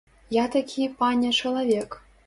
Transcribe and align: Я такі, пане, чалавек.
Я 0.35 0.45
такі, 0.55 0.89
пане, 1.03 1.31
чалавек. 1.43 2.01